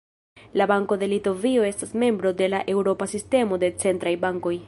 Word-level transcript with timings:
La 0.59 0.65
Banko 0.69 0.95
de 1.01 1.07
Litovio 1.11 1.67
estas 1.67 1.93
membro 2.05 2.33
de 2.41 2.49
la 2.55 2.63
Eŭropa 2.75 3.09
Sistemo 3.13 3.63
de 3.65 3.73
Centraj 3.85 4.17
Bankoj. 4.27 4.59